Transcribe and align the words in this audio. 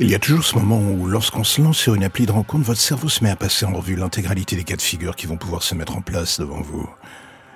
Il 0.00 0.10
y 0.10 0.16
a 0.16 0.18
toujours 0.18 0.42
ce 0.42 0.56
moment 0.56 0.80
où, 0.80 1.06
lorsqu'on 1.06 1.44
se 1.44 1.62
lance 1.62 1.78
sur 1.78 1.94
une 1.94 2.02
appli 2.02 2.26
de 2.26 2.32
rencontre, 2.32 2.64
votre 2.64 2.80
cerveau 2.80 3.08
se 3.08 3.22
met 3.22 3.30
à 3.30 3.36
passer 3.36 3.64
en 3.64 3.72
revue 3.72 3.94
l'intégralité 3.94 4.56
des 4.56 4.64
cas 4.64 4.74
de 4.74 4.82
figure 4.82 5.14
qui 5.14 5.28
vont 5.28 5.36
pouvoir 5.36 5.62
se 5.62 5.76
mettre 5.76 5.96
en 5.96 6.00
place 6.00 6.40
devant 6.40 6.60
vous. 6.60 6.88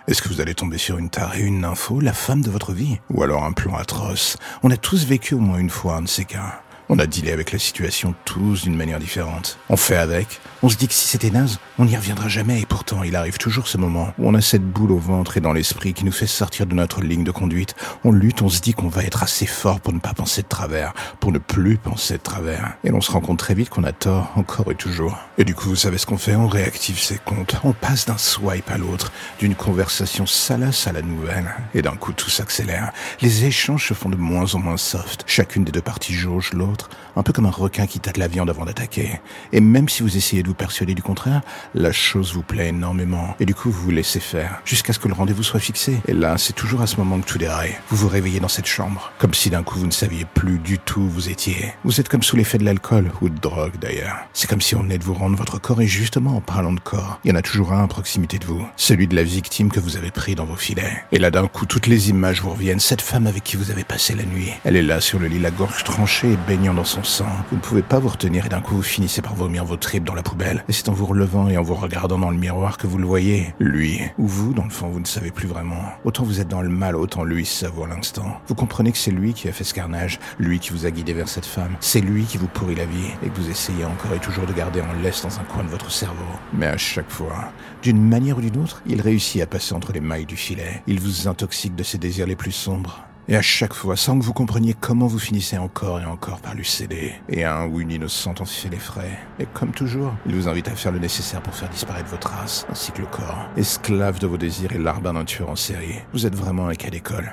Est-ce 0.06 0.23
que 0.23 0.29
vous 0.29 0.41
allez 0.41 0.55
tomber 0.55 0.79
sur 0.79 0.98
une 0.98 1.10
tarée, 1.10 1.43
une 1.43 1.65
info, 1.65 1.98
la 1.98 2.12
femme 2.12 2.41
de 2.41 2.51
votre 2.51 2.73
vie 2.73 3.01
Ou 3.10 3.24
alors 3.24 3.43
un 3.43 3.51
plan 3.51 3.74
atroce? 3.74 4.37
On 4.62 4.70
a 4.70 4.77
tous 4.77 5.05
vécu 5.05 5.34
au 5.34 5.41
moins 5.41 5.59
une 5.59 5.69
fois 5.69 5.96
un 5.96 6.02
de 6.02 6.09
ces 6.09 6.24
cas. 6.27 6.62
On 6.91 6.98
a 6.98 7.06
dealé 7.06 7.33
avec 7.33 7.52
la 7.52 7.59
situation 7.59 8.15
tous 8.24 8.62
d'une 8.62 8.74
manière 8.74 8.98
différente. 8.98 9.59
On 9.69 9.77
fait 9.77 9.96
avec. 9.96 10.41
On 10.62 10.70
se 10.70 10.77
dit 10.77 10.88
que 10.88 10.95
si 10.95 11.06
c'était 11.06 11.30
naze, 11.30 11.59
on 11.79 11.84
n'y 11.84 11.95
reviendra 11.95 12.29
jamais 12.29 12.62
et 12.62 12.66
pourtant 12.66 13.02
il 13.02 13.15
arrive 13.15 13.37
toujours 13.37 13.69
ce 13.69 13.77
moment 13.77 14.15
où 14.19 14.27
on 14.27 14.34
a 14.34 14.41
cette 14.41 14.65
boule 14.65 14.93
au 14.93 14.98
ventre 14.98 15.37
et 15.37 15.41
dans 15.41 15.52
l'esprit 15.52 15.93
qui 15.93 16.06
nous 16.06 16.12
fait 16.12 16.27
sortir 16.27 16.65
de 16.65 16.74
notre 16.74 17.02
ligne 17.02 17.24
de 17.24 17.30
conduite. 17.30 17.74
On 18.05 18.10
lutte, 18.10 18.41
on 18.41 18.48
se 18.48 18.60
dit 18.60 18.73
qu'on 18.73 18.88
va 18.88 19.05
être 19.05 19.23
assez 19.23 19.45
fort 19.45 19.80
pour 19.80 19.93
ne 19.93 19.98
pas 19.98 20.15
penser 20.15 20.41
de 20.41 20.48
travers, 20.48 20.95
pour 21.20 21.30
ne 21.30 21.38
plus 21.38 21.77
penser 21.77 22.15
de 22.15 22.23
travers. 22.23 22.73
Et 22.84 22.88
l'on 22.88 23.02
se 23.02 23.12
rend 23.12 23.20
compte 23.20 23.38
très 23.38 23.55
vite 23.55 23.68
qu'on 23.68 23.84
a 23.84 23.93
tort, 23.93 24.32
encore 24.37 24.73
et 24.73 24.74
toujours. 24.74 25.18
Et 25.37 25.45
du 25.45 25.55
coup, 25.55 25.68
vous 25.68 25.77
savez 25.77 25.98
ce 25.98 26.07
qu'on 26.07 26.16
fait? 26.16 26.37
On 26.37 26.48
réactive 26.48 26.99
ses 26.99 27.18
comptes. 27.18 27.55
On 27.65 27.73
passe 27.73 28.07
d'un 28.07 28.18
swipe 28.18 28.71
à 28.71 28.79
l'autre, 28.79 29.12
d'une 29.38 29.55
conversation 29.55 30.24
salace 30.24 30.87
à 30.87 30.93
la 30.93 31.02
nouvelle. 31.02 31.55
Et 31.74 31.82
d'un 31.82 31.96
coup, 31.96 32.12
tout 32.12 32.30
s'accélère. 32.30 32.93
Les 33.21 33.45
échanges 33.45 33.88
se 33.88 33.95
font 33.95 34.09
de 34.09 34.16
moins 34.16 34.55
en 34.55 34.59
moins 34.59 34.79
soft. 34.79 35.24
Chacune 35.27 35.65
des 35.65 35.73
deux 35.73 35.82
parties 35.82 36.15
jauge 36.15 36.52
l'autre 36.55 36.77
un 37.16 37.23
peu 37.23 37.32
comme 37.32 37.46
un 37.46 37.51
requin 37.51 37.87
qui 37.87 38.01
tâte 38.01 38.16
la 38.16 38.29
viande 38.29 38.51
avant 38.51 38.65
d'attaquer. 38.65 39.21
Et 39.52 39.60
même 39.60 39.88
si 39.88 40.02
vous 40.02 40.16
essayez 40.16 40.43
de 40.43 40.48
vous 40.48 40.54
persuader 40.54 40.95
du 40.95 41.02
contraire, 41.02 41.43
la 41.74 41.93
chose 41.93 42.32
vous 42.34 42.43
plaît 42.43 42.68
énormément. 42.68 43.34
Et 43.40 43.46
du 43.46 43.54
coup, 43.54 43.71
vous 43.71 43.82
vous 43.82 43.90
laissez 43.90 44.21
faire, 44.21 44.60
jusqu'à 44.65 44.93
ce 44.93 44.99
que 44.99 45.09
le 45.09 45.15
rendez-vous 45.15 45.43
soit 45.43 45.60
fixé. 45.60 46.01
Et 46.06 46.12
là, 46.12 46.38
c'est 46.38 46.52
toujours 46.52 46.82
à 46.82 46.87
ce 46.87 46.96
moment 46.96 47.21
que 47.21 47.26
tout 47.26 47.38
déraille. 47.38 47.74
Vous 47.88 47.96
vous 47.96 48.09
réveillez 48.09 48.40
dans 48.40 48.49
cette 48.49 48.66
chambre, 48.66 49.12
comme 49.18 49.34
si 49.34 49.51
d'un 49.51 49.62
coup 49.62 49.79
vous 49.79 49.87
ne 49.87 49.93
saviez 49.93 50.24
plus 50.34 50.59
du 50.59 50.79
tout 50.79 51.01
où 51.01 51.09
vous 51.09 51.29
étiez. 51.29 51.73
Vous 51.84 52.01
êtes 52.01 52.09
comme 52.09 52.23
sous 52.23 52.37
l'effet 52.37 52.59
de 52.59 52.65
l'alcool, 52.65 53.10
ou 53.21 53.29
de 53.29 53.38
drogue 53.38 53.79
d'ailleurs. 53.80 54.16
C'est 54.32 54.49
comme 54.49 54.60
si 54.60 54.74
on 54.74 54.82
venait 54.82 54.99
de 54.99 55.04
vous 55.04 55.15
rendre 55.15 55.37
votre 55.37 55.60
corps, 55.60 55.80
et 55.80 55.87
justement, 55.87 56.37
en 56.37 56.40
parlant 56.40 56.73
de 56.73 56.80
corps, 56.80 57.21
il 57.24 57.30
y 57.30 57.32
en 57.32 57.37
a 57.37 57.43
toujours 57.43 57.73
un 57.73 57.84
à 57.84 57.88
proximité 57.88 58.38
de 58.38 58.46
vous. 58.46 58.66
Celui 58.76 59.06
de 59.06 59.16
la 59.16 59.24
victime 59.24 59.71
que 59.71 59.80
vous 59.80 59.96
avez 59.96 60.10
pris 60.10 60.34
dans 60.34 60.45
vos 60.45 60.56
filets. 60.56 61.04
Et 61.12 61.18
là, 61.18 61.30
d'un 61.30 61.46
coup, 61.49 61.66
toutes 61.66 61.87
les 61.87 62.10
images 62.10 62.43
vous 62.43 62.51
reviennent. 62.51 62.80
Cette 62.80 63.02
femme 63.02 63.26
avec 63.26 63.45
qui 63.45 63.56
vous 63.56 63.71
avez 63.71 63.84
passé 63.84 64.15
la 64.15 64.25
nuit. 64.25 64.53
Elle 64.65 64.76
est 64.76 64.82
là 64.82 65.00
sur 65.00 65.19
le 65.19 65.26
lit, 65.26 65.38
la 65.38 65.50
gorge 65.50 65.84
tranchée 65.84 66.32
et 66.32 66.37
dans 66.75 66.84
son 66.84 67.03
sang. 67.03 67.27
Vous 67.50 67.56
ne 67.56 67.61
pouvez 67.61 67.83
pas 67.83 67.99
vous 67.99 68.09
retenir 68.09 68.47
et 68.47 68.49
d'un 68.49 68.61
coup 68.61 68.77
vous 68.77 68.83
finissez 68.83 69.22
par 69.22 69.34
vomir 69.34 69.65
vos 69.65 69.77
tripes 69.77 70.05
dans 70.05 70.15
la 70.15 70.22
poubelle. 70.22 70.65
Et 70.69 70.72
c'est 70.72 70.88
en 70.88 70.93
vous 70.93 71.06
relevant 71.06 71.49
et 71.49 71.56
en 71.56 71.62
vous 71.62 71.75
regardant 71.75 72.19
dans 72.19 72.31
le 72.31 72.37
miroir 72.37 72.78
que 72.78 72.87
vous 72.87 72.99
le 72.99 73.06
voyez. 73.06 73.55
Lui. 73.59 74.00
Ou 74.19 74.27
vous, 74.27 74.53
dans 74.53 74.65
le 74.65 74.71
fond, 74.71 74.89
vous 74.89 75.00
ne 75.00 75.06
savez 75.06 75.31
plus 75.31 75.49
vraiment. 75.49 75.83
Autant 76.05 76.25
vous 76.25 76.41
êtes 76.41 76.49
dans 76.49 76.62
le 76.62 76.69
mal, 76.69 76.97
autant 76.97 77.25
lui 77.25 77.47
savoure 77.47 77.87
l'instant. 77.87 78.41
Vous 78.47 78.55
comprenez 78.55 78.93
que 78.93 78.99
c'est 78.99 79.11
lui 79.11 79.34
qui 79.34 79.49
a 79.49 79.53
fait 79.53 79.65
ce 79.65 79.75
carnage, 79.75 80.19
lui 80.39 80.59
qui 80.59 80.71
vous 80.71 80.87
a 80.87 80.91
guidé 80.91 81.12
vers 81.12 81.28
cette 81.28 81.47
femme. 81.47 81.77
C'est 81.81 82.00
lui 82.00 82.25
qui 82.25 82.39
vous 82.39 82.49
pourrit 82.49 82.75
la 82.75 82.87
vie 82.87 83.11
et 83.25 83.28
que 83.28 83.37
vous 83.37 83.50
essayez 83.50 83.84
encore 83.84 84.12
et 84.15 84.19
toujours 84.19 84.47
de 84.47 84.53
garder 84.53 84.81
en 84.81 84.93
laisse 85.03 85.22
dans 85.22 85.39
un 85.39 85.44
coin 85.44 85.65
de 85.65 85.69
votre 85.69 85.91
cerveau. 85.91 86.25
Mais 86.53 86.66
à 86.66 86.77
chaque 86.77 87.11
fois, 87.11 87.53
d'une 87.83 88.03
manière 88.03 88.39
ou 88.39 88.41
d'une 88.41 88.59
autre, 88.59 88.83
il 88.87 89.00
réussit 89.00 89.43
à 89.43 89.47
passer 89.47 89.75
entre 89.75 89.93
les 89.93 90.00
mailles 90.00 90.27
du 90.27 90.37
filet. 90.37 90.83
Il 90.87 91.01
vous 91.01 91.28
intoxique 91.28 91.75
de 91.75 91.83
ses 91.83 91.99
désirs 91.99 92.27
les 92.27 92.37
plus 92.37 92.53
sombres. 92.53 93.08
Et 93.31 93.37
à 93.37 93.43
chaque 93.43 93.75
fois, 93.75 93.94
sans 93.94 94.19
que 94.19 94.25
vous 94.25 94.33
compreniez 94.33 94.72
comment 94.72 95.06
vous 95.06 95.19
finissez 95.19 95.59
encore 95.59 96.00
et 96.00 96.06
encore 96.06 96.41
par 96.41 96.55
lui 96.55 96.65
céder. 96.65 97.12
Et 97.28 97.44
un 97.44 97.66
ou 97.66 97.81
une 97.81 97.91
innocente 97.91 98.41
en 98.41 98.47
fait 98.47 98.71
les 98.71 98.78
frais. 98.78 99.19
Et 99.39 99.44
comme 99.53 99.72
toujours, 99.72 100.15
il 100.25 100.34
vous 100.34 100.49
invite 100.49 100.69
à 100.69 100.75
faire 100.75 100.93
le 100.93 100.99
nécessaire 100.99 101.43
pour 101.43 101.55
faire 101.55 101.69
disparaître 101.69 102.09
votre 102.09 102.31
race, 102.31 102.66
ainsi 102.71 102.91
que 102.91 103.03
le 103.03 103.06
corps. 103.06 103.47
Esclave 103.59 104.19
de 104.19 104.27
vos 104.27 104.39
désirs 104.39 104.72
et 104.72 104.78
larbin 104.78 105.12
d'un 105.12 105.27
tueur 105.27 105.50
en 105.50 105.56
série. 105.56 105.97
Vous 106.15 106.25
êtes 106.25 106.34
vraiment 106.34 106.69
un 106.69 106.75
cas 106.75 106.89
d'école. 106.89 107.33